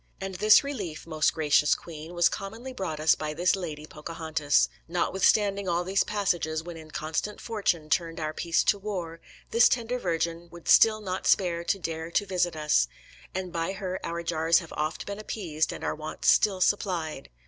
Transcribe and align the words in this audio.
And 0.19 0.33
this 0.33 0.63
relief, 0.63 1.05
most 1.05 1.31
gracious 1.31 1.75
queen, 1.75 2.15
was 2.15 2.27
commonly 2.27 2.73
brought 2.73 2.99
us 2.99 3.13
by 3.13 3.35
this 3.35 3.55
lady, 3.55 3.85
Pocahontas. 3.85 4.67
Notwithstanding 4.87 5.69
all 5.69 5.83
these 5.83 6.03
passages 6.03 6.63
when 6.63 6.75
inconstant 6.75 7.39
fortune 7.39 7.87
turned 7.87 8.19
our 8.19 8.33
peace 8.33 8.63
to 8.63 8.79
war, 8.79 9.21
this 9.51 9.69
tender 9.69 9.99
virgin 9.99 10.49
would 10.49 10.67
still 10.67 11.01
not 11.01 11.27
spare 11.27 11.63
to 11.65 11.77
dare 11.77 12.09
to 12.09 12.25
visit 12.25 12.55
us; 12.55 12.87
and 13.35 13.53
by 13.53 13.73
her 13.73 13.99
our 14.03 14.23
jars 14.23 14.57
have 14.57 14.73
oft 14.73 15.05
been 15.05 15.19
appeased 15.19 15.71
and 15.71 15.83
our 15.83 15.93
wants 15.93 16.31
still 16.31 16.61
supplied. 16.61 17.29